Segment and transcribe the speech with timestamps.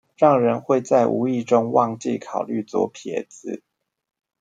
[0.17, 3.61] 讓人會在無意中忘記考慮左撇子